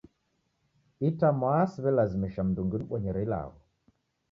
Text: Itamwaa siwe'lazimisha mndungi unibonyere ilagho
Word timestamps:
Itamwaa 1.09 1.63
siwe'lazimisha 1.71 2.41
mndungi 2.47 2.73
unibonyere 2.75 3.19
ilagho 3.25 3.59